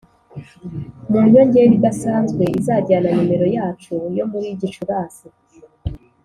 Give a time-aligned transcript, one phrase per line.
[1.09, 5.27] mu nyongera idasanzwe izajyana nimero yacu yo muri gicurasi.